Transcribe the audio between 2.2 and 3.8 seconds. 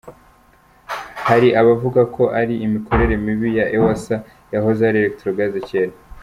ari imikorere mibi ya